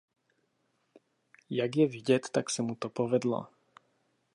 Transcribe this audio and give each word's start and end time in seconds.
Jak 1.49 1.75
je 1.75 1.87
vidět 1.87 2.29
tak 2.31 2.49
se 2.49 2.61
mu 2.61 2.75
to 2.75 2.89
povedlo. 2.89 3.47